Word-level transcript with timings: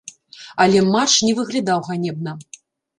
Але 0.65 0.79
матч 0.95 1.13
не 1.27 1.37
выглядаў 1.43 1.79
ганебна. 1.93 2.39